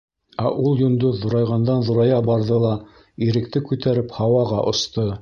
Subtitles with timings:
[0.43, 2.75] Ә ул йондоҙ ҙурайғандан-ҙурая барҙы ла
[3.29, 5.09] Иректе күтәреп һауаға осто.